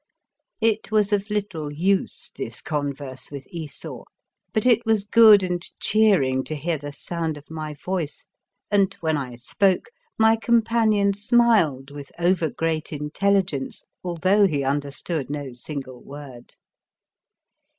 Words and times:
It 0.61 0.89
was 0.89 1.13
of 1.13 1.29
little 1.29 1.71
use, 1.71 2.31
this 2.35 2.59
converse 2.59 3.29
with 3.29 3.45
Esau; 3.51 4.03
but 4.51 4.65
it 4.65 4.83
was 4.83 5.05
good 5.05 5.43
and 5.43 5.61
cheer 5.79 6.23
ing 6.23 6.43
to 6.45 6.55
hear 6.55 6.79
the 6.79 6.91
sound 6.91 7.37
of 7.37 7.51
my 7.51 7.75
voice, 7.75 8.25
and, 8.71 8.91
when 9.01 9.15
I 9.15 9.35
spoke, 9.35 9.91
my 10.17 10.37
companion 10.37 11.13
smiled 11.13 11.91
with 11.91 12.11
over 12.17 12.49
great 12.49 12.91
intelligence, 12.91 13.83
although 14.03 14.47
he 14.47 14.63
understood 14.63 15.29
no 15.29 15.53
single 15.53 16.01
word. 16.03 16.55